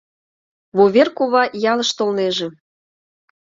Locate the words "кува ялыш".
1.17-1.89